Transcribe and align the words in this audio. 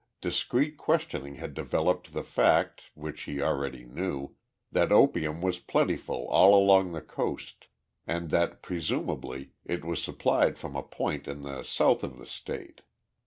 Discreet 0.19 0.77
questioning 0.77 1.35
had 1.35 1.53
developed 1.53 2.11
the 2.11 2.23
fact, 2.23 2.89
which 2.95 3.21
he 3.29 3.39
already 3.39 3.85
knew, 3.85 4.33
that 4.71 4.91
opium 4.91 5.41
was 5.43 5.59
plentiful 5.59 6.25
all 6.29 6.55
along 6.55 6.91
the 6.93 7.01
Coast, 7.03 7.67
and 8.07 8.31
that, 8.31 8.63
presumably, 8.63 9.51
it 9.63 9.85
was 9.85 10.01
supplied 10.01 10.57
from 10.57 10.75
a 10.75 10.81
point 10.81 11.27
in 11.27 11.43
the 11.43 11.61
south 11.61 12.03
of 12.03 12.17
the 12.17 12.25
state. 12.25 12.81